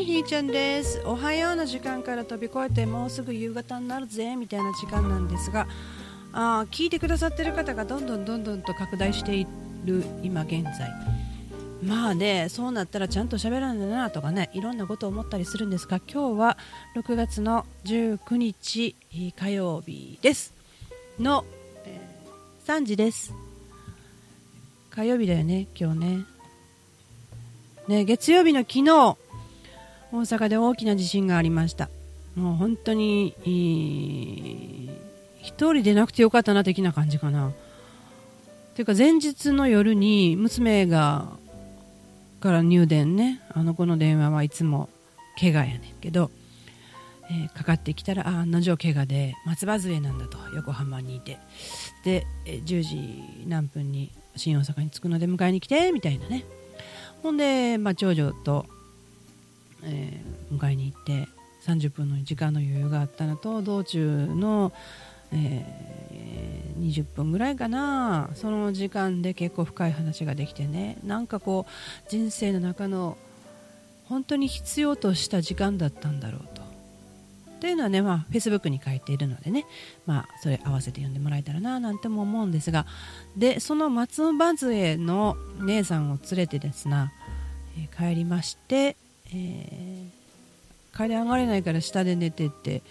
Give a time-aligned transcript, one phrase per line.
[0.00, 1.02] いひーちゃんです。
[1.04, 5.66] おはようの時間から飛び越えてもうすぐ夕方になるぜみたいな時間なんですが
[6.32, 9.46] あ聞いてくださってる方がどんどんどんどんと拡大してい
[9.84, 10.90] る今現在。
[11.82, 16.58] まあねそうなったらちゃんと喋らないなとかねいろんなことを思ったりするんですが今日は
[16.96, 18.96] 6月の19日
[19.36, 20.54] 火曜日です。
[21.18, 21.44] の、
[21.84, 23.34] えー、3時です。
[24.90, 26.24] 火曜日だよね今日ね。
[27.86, 29.29] ね月曜日の昨日
[30.12, 31.88] 大阪で大きな地震がありました。
[32.34, 33.34] もう本当に
[35.42, 37.52] 一人でなくてよかったな的な感じかな。
[38.74, 41.28] ていうか前日の夜に娘が
[42.40, 43.40] から入電ね。
[43.52, 44.88] あの子の電話はいつも
[45.38, 46.30] 怪我やねんけど、
[47.30, 51.38] えー、かかってきたらあ案の定怪我で松葉杖なんだと横浜にいて。
[52.04, 56.44] で、10時何分に新大阪に着くので迎えに来てみたいなね。
[57.22, 58.66] ほんで、まあ、長女と
[59.84, 61.28] えー、迎えに行って
[61.66, 64.72] 30分の時間の余裕があったのと道中の、
[65.32, 68.30] えー、20分ぐらいかな。
[68.34, 70.98] その時間で結構深い話ができてね。
[71.04, 73.16] なんかこう人生の中の
[74.06, 76.60] 本当に必要とした時間だったんだろうと。
[77.60, 79.66] というのはね、まあ、フェイスブックに書いているのでね、
[80.06, 82.86] まあ、それ合わせて読んでもらえたらななんても思うんですが。
[83.36, 87.12] でその松葉杖の姉さんを連れてですな、
[87.78, 88.96] え、帰りまして
[89.34, 92.82] えー、階段上がれないから下で寝てて。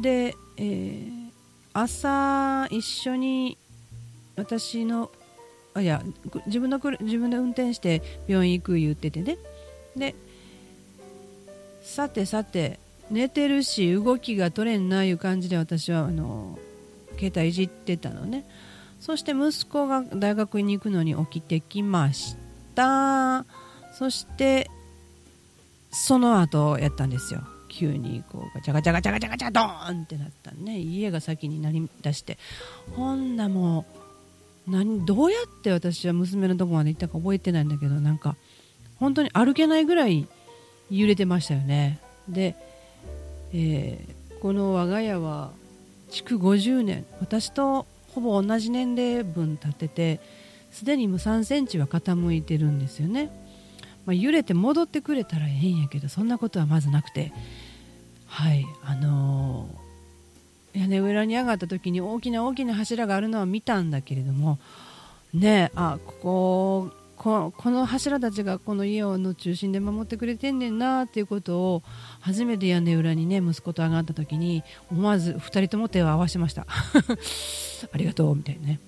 [0.00, 1.30] で、えー、
[1.72, 3.56] 朝一緒に
[4.36, 5.10] 私の
[5.74, 6.02] あいや
[6.46, 9.36] 自分の自分で運転して病院行く言っててね。
[9.96, 10.14] で
[11.82, 12.78] さてさて
[13.10, 16.58] 寝てるし動きが取れんないう感じで私はあの
[17.18, 18.44] 携帯いじってたのね。
[19.00, 22.36] そして息子が大学に行くのに起きてきまし
[22.74, 23.44] た。
[23.92, 24.70] そして
[25.96, 27.42] その後やったんですよ。
[27.68, 30.78] 急にこうガチャガチャガチャガチャガチャドーンってなったね。
[30.78, 32.38] 家が先になりだして。
[32.94, 33.86] ほんなも
[34.66, 38.36] う何どうやって私は娘のとこまで行ったか覚えてないんだけどなんか
[38.98, 40.26] 本当に歩けないぐらい
[40.90, 41.98] 揺れてましたよね。
[42.28, 42.56] で、
[43.52, 45.50] えー、この我が家は
[46.10, 47.06] 築50年。
[47.20, 50.20] 私とほぼ同じ年齢分経ってて
[50.70, 53.30] すでにもう3センチは傾いてるんですよね。
[54.06, 57.32] まあ、揺れて戻ってくれたらええんやけどそんなことはまずなくて。
[58.26, 64.58] はいあのー、屋根裏に上がった時に大きな大きな柱があるのは見たんだけれども
[65.32, 71.82] ねあこここの柱たちがこの家の中心で守ってくれてんねんなっていうことを
[72.20, 76.66] 初めて屋根裏にね息子と上がった時に思わず2人とも手を合わせました。
[77.90, 78.80] ありがとうみたいなね。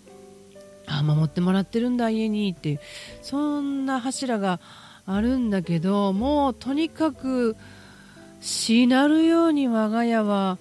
[0.86, 2.80] あ守ってもらってるんだ家にって
[3.22, 4.60] そんな柱が
[5.10, 7.56] あるんだけどもうとにかく
[8.42, 10.58] しなるように我が家は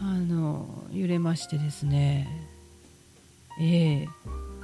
[0.00, 2.28] あの揺れましてですね。
[3.60, 4.08] ええ。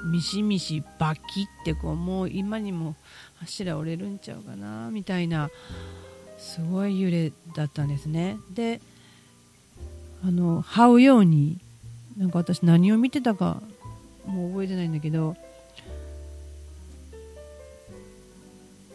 [0.05, 2.94] ミシミシバキってこうもう今にも
[3.37, 5.50] 柱折れるんちゃうかなみたいな
[6.38, 8.37] すごい揺れだったんですね。
[8.53, 8.81] で
[10.22, 11.59] あの這うように
[12.16, 13.61] なんか私何を見てたか
[14.26, 15.37] もう覚えてないんだけど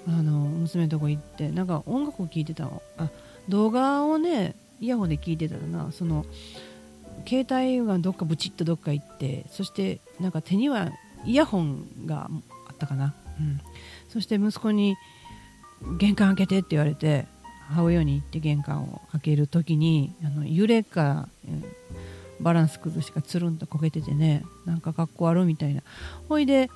[0.10, 2.82] あの娘のとこ行ってなんか音楽を聴いてたの。
[2.98, 3.10] あ
[3.48, 5.92] 動画をねイヤホンで聞いてたらな。
[5.92, 6.26] その
[7.28, 10.90] 携帯がどっかブチッとどっか行ってそしてなんか手には
[11.26, 12.30] イヤホンが
[12.70, 13.60] あったかな、うん、
[14.08, 14.96] そして息子に
[15.98, 17.26] 玄関開けてって言われて
[17.68, 21.64] 母親に行って玄関を開ける時にあの揺れか、うん
[22.40, 25.84] バランス崩しかつるんとこけててねなんか格好悪みたいな。
[26.28, 26.70] ほいで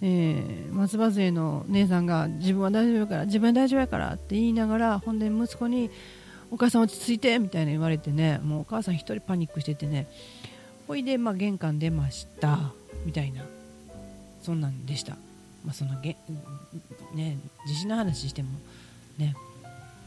[0.00, 5.90] えー、松葉杖の姉さんが自分は大丈夫やから自分は大丈夫やからって言いながらほんで息子に
[6.50, 10.06] お母さん落ち着いてみたいな言われてねもうお母さん1人パニックしててね
[10.86, 12.72] ほいで、まあ、玄関出ました
[13.04, 13.42] みたいな
[14.40, 15.16] そんなんでした、
[15.64, 16.16] まあ、そのげ
[17.14, 18.50] ね地震の話しても
[19.18, 19.34] ね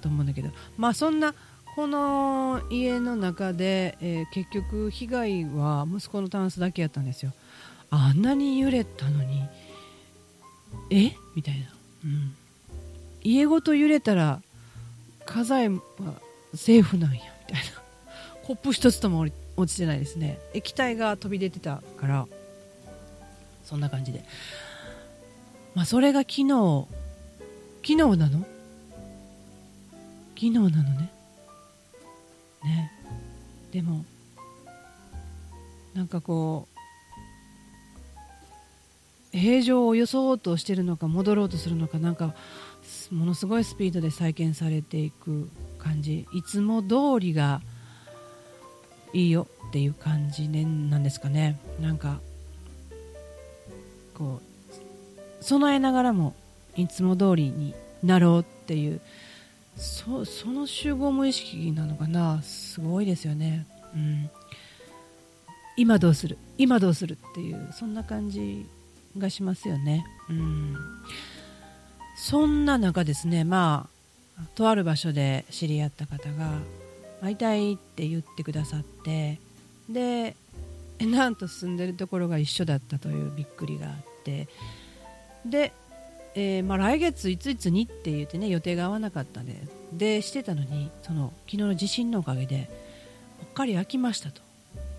[0.01, 0.49] と思うんだけど。
[0.77, 1.33] まあそんな
[1.75, 7.31] この家の中で、えー、結局被害は息子のタンスだけやったんですよ。
[7.89, 9.47] あんなに揺れたのに
[10.89, 11.11] え？
[11.35, 11.67] みたいな、
[12.05, 12.35] うん、
[13.23, 14.41] 家ごと揺れたら
[15.25, 15.79] 家財は
[16.53, 17.81] セーフなんやみたいな。
[18.43, 20.39] コップ一つとも落ちてないですね。
[20.53, 22.27] 液体が飛び出てたから。
[23.63, 24.25] そんな感じで。
[25.75, 26.87] まあそれが昨日。
[27.83, 28.45] 昨日なの？
[30.35, 31.11] 昨日なのね。
[32.63, 32.91] ね。
[33.71, 34.03] でも
[35.93, 36.70] なんかこう
[39.31, 42.33] 平常を装おうとしてるのか戻ろうとするのかなんか
[43.11, 46.27] ものすごいスピードで再建されていく感じ。
[46.33, 47.61] いつも通りが
[49.13, 51.59] いいよっていう感じ、ね、なんですかね。
[51.79, 52.19] なんか
[54.13, 54.41] こ
[55.39, 56.33] う備えながらも
[56.75, 57.73] いつも通りに
[58.03, 59.01] なろうっていう。
[59.77, 62.41] そその集合無意識なのかな。
[62.43, 64.29] すごいですよね、うん、
[65.77, 66.37] 今どうする？
[66.57, 68.65] 今どうするっていうそんな感じ
[69.17, 70.75] がしますよね、うん、
[72.15, 73.87] そんな中ですねま
[74.37, 76.59] あとある場所で知り合った方が
[77.21, 79.39] 会いたいって言ってくださって
[79.89, 80.35] で
[80.99, 83.93] なんと住んでるところが一緒だったというびっくりがあっ
[84.23, 84.47] て
[85.45, 85.73] で、
[86.35, 89.55] えー、まあ、来月いついつにって言ってね予定が合わなかったんで
[89.93, 92.69] でしてたのにその昨日の地震のおかげで
[93.39, 94.41] ぽっかり空きましたと、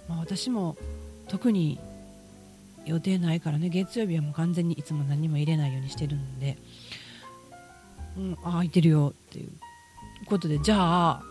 [0.08, 0.76] まあ、私も
[1.28, 1.78] 特に
[2.84, 3.68] 予定ないからね。
[3.68, 6.58] 月曜日はもう完全にいつも何も入れないようにしてるんで、
[8.16, 9.50] うん、あ空いてるよっていう
[10.26, 11.22] ことでじゃあ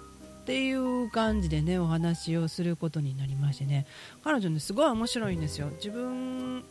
[0.42, 3.86] っていう感じでねお話をすることになりましてね。
[4.24, 5.70] 彼女ねすごい面白いんですよ。
[5.78, 6.64] 自分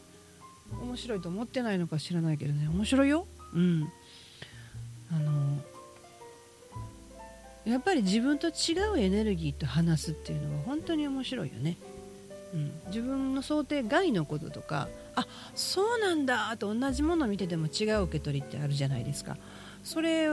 [0.83, 2.69] 面白いと思ってないのか知らないけどね。
[2.69, 3.27] 面白いよ？
[3.55, 3.93] うん。
[5.13, 5.59] あの
[7.65, 11.77] やっぱり自分と違うエネルギーと話すっていうのは本当に面白いよね、
[12.55, 19.37] うん、自分の想定外のこととかあそうなんだと同じものを見てても違う受け取りってあるじゃないですか。
[19.85, 20.29] それ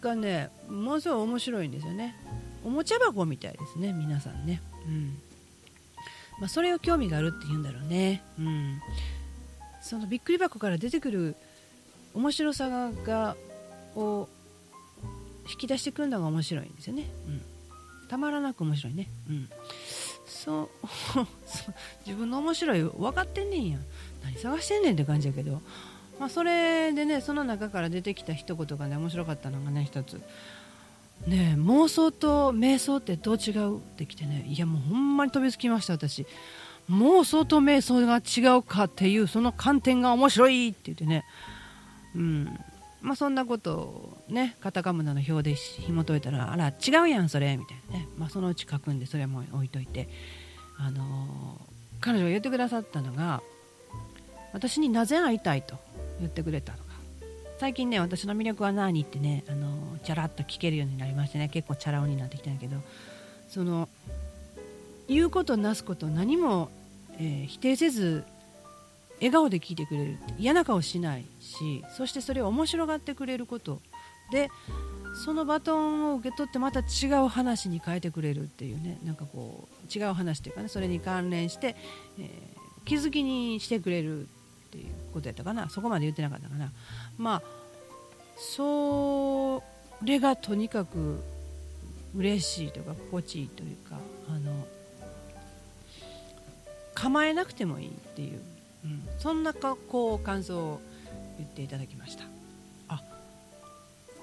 [0.00, 2.14] がねものすごい面白いんですよね。
[2.64, 5.18] おもちゃ箱みたいですね皆さんね、うん。
[6.40, 8.80] まあ、それを興味があるって言うんだろうね、うん、
[9.80, 11.36] そのびっくり箱から出てくる
[12.14, 12.68] 面白さ
[13.04, 13.36] が
[13.94, 14.28] を
[15.48, 17.42] 引き出してくるのが面白いんですよね、うん、
[18.08, 19.48] たまらなく面白いね、うん、
[20.32, 20.68] そう。
[22.06, 23.78] 自分の面白い分かってんねんや。
[24.24, 25.60] 何探してんねんって感じやけど、
[26.18, 30.20] まあ、それでねその中から出てきた一言がね面白かったのがね一つ。
[31.26, 34.46] ね妄想と瞑想ってどう違うってきてね。
[34.48, 36.26] いやもうほんまに飛びつきました私。
[36.90, 41.24] 妄想と瞑想が違うかっていうその観点が面白いって言ってね。
[42.16, 42.58] うん。
[43.02, 50.08] まあそんなことをねカタカムナの表で紐解いたらあら違うやんそれみたいなね、まあ、そのうち書くんでそれはもう置いといて。
[50.78, 53.40] あのー、彼女が言ってくださったのが
[54.52, 55.76] 私になぜ会いたいと
[56.18, 56.78] 言ってくれたの
[57.62, 61.48] 最近ね私の魅力は何ってねあのチャラッと聞けるようになりましてね。
[61.48, 62.76] 結構チャラ男になってきたんやけど
[63.48, 63.88] その
[65.06, 66.70] 言うことなすこと何も、
[67.18, 68.24] えー、否定せず
[69.22, 73.80] 笑顔で聞いてくれる嫌な顔しないしそしてそれを面白がってくれること
[74.32, 74.50] で
[75.24, 81.76] そのバトンを受け取ってまた違う話に変えてくれるっていうねなんかこう違う話というかねそれに関連して、
[82.18, 84.24] えー、気づきにしてくれるっ
[84.72, 85.68] ていうことやったかな。
[85.68, 86.72] そこまで言ってなかったかな。
[87.18, 87.42] まあ
[88.38, 89.62] そ
[90.02, 91.22] れがとにかく
[92.16, 93.98] 嬉しいというか心地いいというか
[94.28, 94.66] あの
[96.94, 98.40] 構えなくてもいいっていう、
[98.84, 100.80] うん、そんなかこう感想を
[101.38, 102.24] 言っていただきました。
[102.88, 103.02] あ。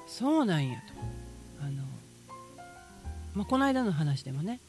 [0.08, 1.64] そうなんやと。
[1.66, 1.84] あの、
[3.36, 4.60] まあ、この間の話でもね、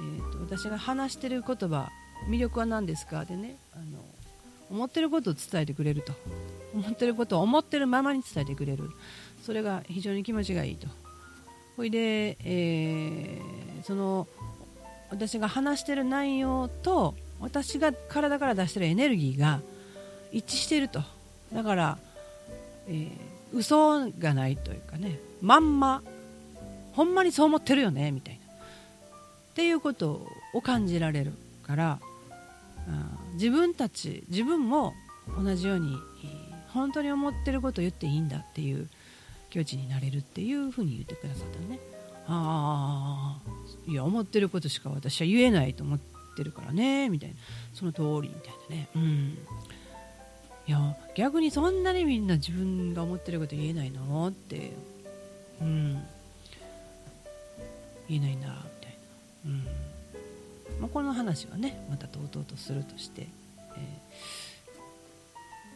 [0.00, 1.90] えーと、と私が話してる言葉
[2.28, 4.04] 魅力は何ですかでねあの
[4.70, 6.12] 思ってることを伝えてくれると。
[6.74, 8.90] 思ってることを思ってるままに伝えてくれる。
[9.42, 10.88] それが非常に気持ちがいいと。
[11.76, 14.26] ほいで、えー、その
[15.10, 19.60] 私が話してる内容と私が体から出してるエネルギーが
[20.32, 21.02] 一致していると。
[21.52, 21.98] だから、
[22.88, 23.10] えー、
[23.52, 26.02] 嘘がないというかねまんま
[26.92, 28.40] ほんまにそう思ってるよねみたいな。
[28.40, 31.32] っていうことを感じられる
[31.66, 31.98] から
[33.34, 34.92] 自分たち自分も
[35.42, 35.96] 同じように
[36.68, 38.88] 本当に思ってることを言っていいんだっていう
[39.50, 41.78] 境地になれるっていうふうに言ってくださったのね。
[42.28, 47.36] ああいや思ってることしか私は言えないと思ってるからねみたいな。
[47.74, 48.88] その通りみたいなね。
[48.94, 49.38] うん。
[50.68, 54.72] いや逆にそんなにみんな自分が思ってること言えないのって
[55.60, 55.92] うん。
[58.08, 58.96] 言えないんだみたい
[59.44, 59.50] な。
[59.50, 59.86] うん。
[60.80, 63.28] まあ、この話はねまたとうとうとするとして、
[63.76, 63.80] え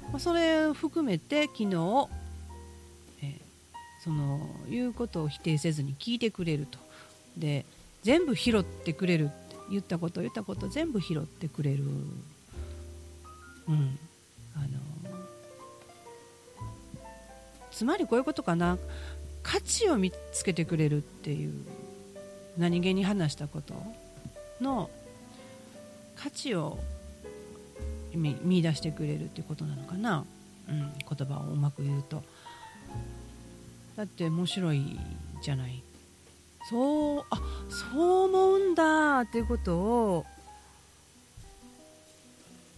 [0.09, 2.09] ー、まあ、それを含めて昨日、
[3.23, 3.40] え、
[4.05, 6.79] その言うことを否定せずに聞いてくれると。
[7.37, 7.64] で
[8.02, 9.29] 全部拾ってくれるっ
[9.70, 11.84] 言ったこと言ったこと全部拾ってくれる、
[13.68, 13.98] うん、
[14.54, 14.66] あの
[17.70, 18.78] つまりこういうことかな。
[19.42, 21.54] 価値を見つけてくれるっていう
[22.58, 23.74] 何気に話したこと。
[24.60, 24.90] の
[26.16, 26.78] 価値を
[28.14, 30.24] 見見出してくれるっていうことなのかな、
[30.68, 32.22] うん、言葉をうまく言うと。
[33.96, 34.98] だって面白い
[35.42, 35.82] じゃない
[36.69, 40.26] そうあそう思うんだっていうことを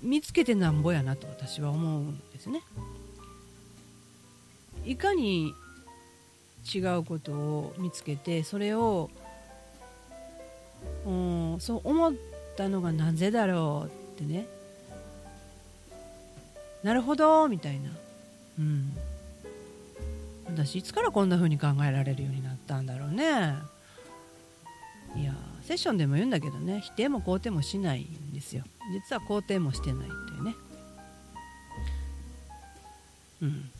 [0.00, 2.62] 見つけてなんぼやなと私は思うんですね。
[4.84, 5.54] いかに
[6.74, 9.10] 違うことを見つけてそれを
[11.06, 12.14] うんそう思っ
[12.56, 14.46] たのがなぜだろうってね。
[16.82, 17.90] なるほどみたいな。
[18.58, 18.92] うん。
[20.46, 23.54] 私いつからこんな風に考えられるようになったんだろうね。
[25.62, 28.64] セッションでも言うんだけどね否定も肯定もしないんですよ。
[28.92, 30.54] 実は肯定もしてないというね。
[33.42, 33.70] うん。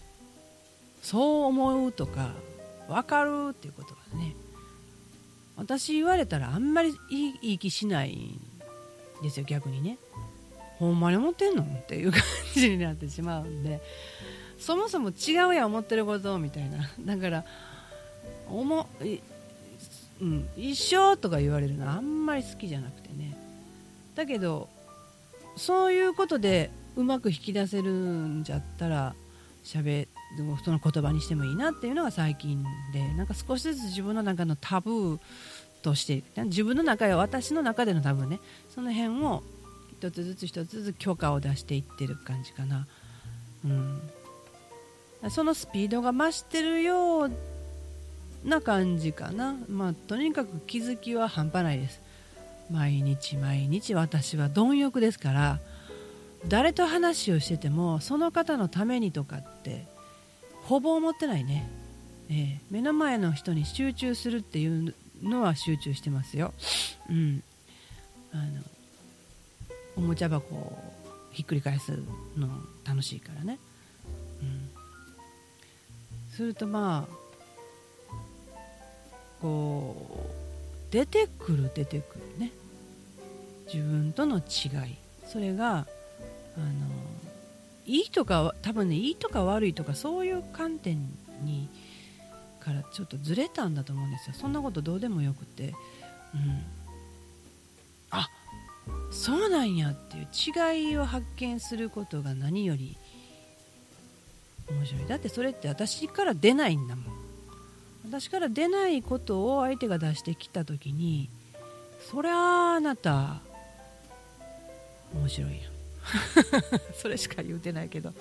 [1.03, 2.31] そう思うとか
[2.89, 4.35] 分かるっていうことがね。
[5.57, 8.41] 私言われたらあんまりいい気しないん
[9.23, 9.99] ですよ逆にね。
[10.79, 12.23] ほんまに思ってんのっていう感
[12.55, 13.81] じになってしまうんで。
[14.59, 16.89] そもそも違うや思ってることみたいな。
[17.01, 17.45] だから
[18.49, 19.19] 思い、
[20.23, 23.37] うん、一緒とか言われるのあんまり好きじゃなくてね。
[24.15, 24.69] だけど
[25.57, 29.15] そういうことでうまく引き出せるんじゃったら
[29.65, 30.07] 喋
[30.65, 35.19] その言葉にしてもいいなっていうのが最近でなんか少しずつ自分の中のタブー
[35.83, 38.39] として自分の中や私の中でのタブーね。
[38.73, 39.43] その辺を
[39.99, 42.87] 一つずつ一つずつ許可を出していってる感じかな、
[43.65, 43.69] う
[45.29, 47.31] ん、そのスピードが増してるよう
[48.45, 49.57] な感じかな。
[49.69, 52.01] まあとにかく気づきは半端ないです。
[52.71, 55.61] 毎日毎日私は貪欲ですから
[56.49, 59.87] 誰と話をしててもその方のためにとかって
[60.63, 61.71] ほぼ思ってないね、
[62.31, 66.53] えー、目の前の人に集中するっていうのは集中してますよ、
[67.11, 67.43] うん、
[68.33, 68.43] あの
[69.97, 70.79] おもちゃ箱を
[71.33, 71.93] ひっくり返す
[72.37, 72.49] の
[72.85, 73.59] 楽しいからね、
[74.41, 74.71] うん、
[76.35, 77.22] するとまあ
[79.43, 79.97] こ
[80.91, 82.53] う出てくる出てくるね。
[83.73, 84.41] 自分との違
[84.89, 84.97] い。
[85.27, 85.87] それが
[86.57, 86.67] あの
[87.87, 90.99] いいとか多分ねいいとか悪いとかそういう観点
[91.43, 91.69] に
[92.61, 94.35] からちょっとずれたんだと思うんですよ。
[94.35, 95.75] そんなことどうでもよくて。
[96.35, 96.63] うん。
[98.11, 98.29] あ
[99.11, 100.29] そうなんやっていう
[100.75, 102.97] 違いを発見することが何より
[104.69, 105.07] 面白い。
[105.07, 107.22] だってそれって私から出ないんだもん。
[108.05, 111.31] 私から出ないことを相手が出してきた時に
[112.11, 113.41] そりゃあなた
[115.15, 115.73] 面白いやん。
[116.97, 118.13] それしか言うてないけど。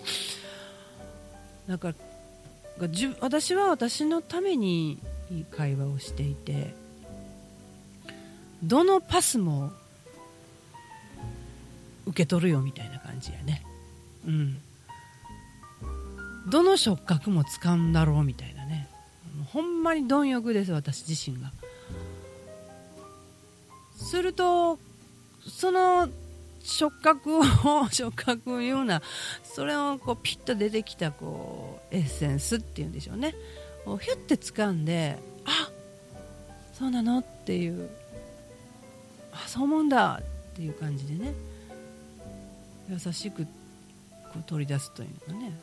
[1.67, 1.93] だか
[3.19, 4.99] 私は私のために
[5.51, 6.73] 会話をしていて
[8.63, 9.71] どのパスも
[12.05, 13.63] 受け取るよみたいな感じやね。
[14.25, 14.57] うん。
[16.49, 18.60] どの触覚もつかんだろうみたいな。
[19.53, 21.51] ほんまに貪欲です私自身が。
[23.97, 24.79] すると
[25.47, 26.09] その
[26.63, 27.43] 触覚を
[27.91, 29.01] 触覚を言うな。
[29.43, 33.35] それをこうピッと出てきたこうエッセンスっていうんでしょうね。
[33.85, 35.69] をヒュッて掴んであ
[36.73, 37.89] そうなのっていう。
[39.33, 41.33] あそう思うんだっていう感じでね。
[42.89, 45.53] 優しくこう取り出すというのがね、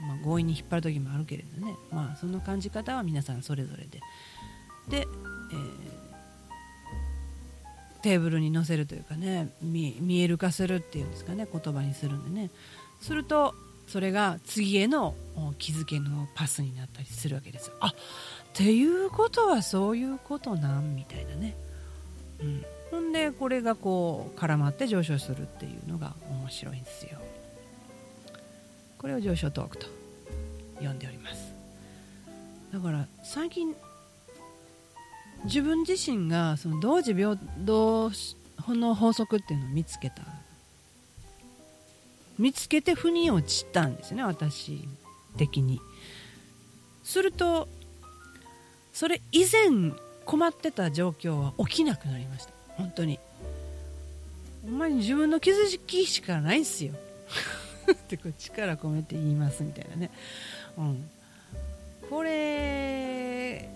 [0.00, 1.74] まあ、強引に引っ張る時もあるけれどね。
[1.90, 4.00] まあその感じ方は皆さんそれぞれで。
[4.88, 5.06] で、
[5.52, 6.08] えー
[8.02, 12.50] テーブルに載せるというかね見える化するっていうんですかね言葉にするんでね。
[13.00, 13.54] すると
[13.86, 15.14] それが次への
[15.58, 17.74] 気づけのパスになったりするわけですよ。
[17.80, 17.92] あっ
[18.52, 21.56] ていうことはそういうことなんみたいなね、
[22.40, 27.18] うん、ほんでこれがこう絡まって上昇するっていうのが面白いんですよ。
[28.98, 29.86] これを上昇トークと
[30.80, 31.52] 呼んでおります。
[32.72, 33.74] だから最近
[35.44, 38.10] 自分自身がその同時平等
[38.68, 40.22] の法則っていうのを見つけた。
[42.38, 44.88] 見つけて腑に落ちたんですね私
[45.36, 45.80] 的に。
[47.04, 47.68] すると
[48.92, 49.92] それ以前
[50.24, 52.52] 困ってた状況は起きなくなりました。
[52.76, 53.18] 本当に。
[54.64, 56.92] ほんまに自分の気づきしかないんすよ。
[57.92, 60.10] ってこう力込めて言いますみたいなね、
[60.76, 61.08] うん、
[62.08, 63.68] これ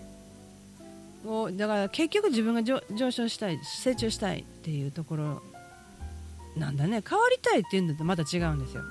[1.25, 5.41] をだから結局自分が上昇したい成長したいっていうところ
[6.57, 7.01] なんだね。
[7.07, 8.83] 変わりたいっていうんだとまた違うんですよ。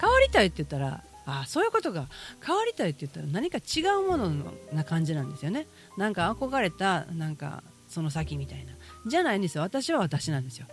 [0.00, 2.06] 変わりたいって言ったらあそういうことが
[2.44, 4.30] 変わりたいって言ったら何か違うもの
[4.72, 5.66] な感じなんですよね。
[5.96, 8.72] なんか憧れたなんかその先みたいな。
[9.06, 9.62] じゃないんですよ。
[9.62, 10.66] 私は私なんですよ。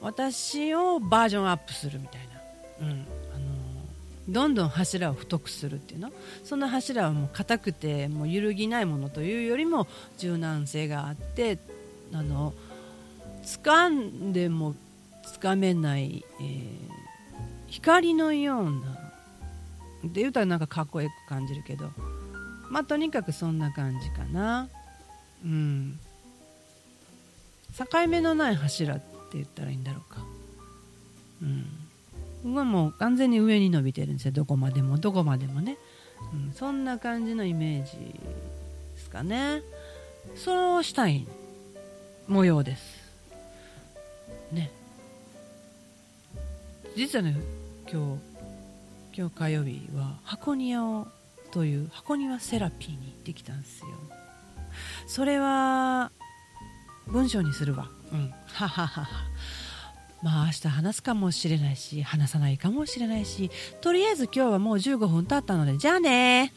[0.00, 2.35] 私をバージョンアップするみたいな、
[2.80, 2.88] うん。
[2.88, 3.04] あの
[4.28, 6.12] どんどん柱を太くするっていうの？
[6.44, 9.86] その柱はもう硬くてもう揺るぎないものというよりも
[10.18, 11.58] 柔軟性があって
[12.12, 12.52] あの
[13.44, 14.74] 掴んでも
[15.40, 16.66] 掴めない、えー、
[17.68, 18.72] 光のようなっ
[20.10, 21.90] て言うたらなんかかっこよく感じるけど
[22.70, 24.68] まあとにかくそんな感じかな。
[25.44, 25.98] うん。
[27.78, 29.04] 境目のない柱って
[29.34, 30.24] 言ったらいいんだろうか。
[31.42, 31.66] うん。
[32.54, 34.32] はもう完全に上に伸びてるんですよ。
[34.32, 35.76] どこまでもどこまでもね、
[36.32, 37.92] うん、そんな感じのイメージ
[38.94, 39.62] ですかね。
[40.34, 41.26] そうしたい
[42.28, 42.82] 模様です。
[44.52, 44.70] ね。
[46.96, 47.36] 実はね
[47.90, 51.08] 今日今日火曜日は箱庭を
[51.50, 53.86] という箱庭セラピーに行ってきたんですよ。
[55.06, 56.10] それは
[57.06, 57.88] 文章にするわ。
[58.12, 58.32] うん。
[58.46, 59.08] ははは。
[60.26, 63.48] まあ明日話すかもしれないし話さないかもしれないし
[63.80, 66.52] とりあえず今日はもう15分経ったのでじゃあね。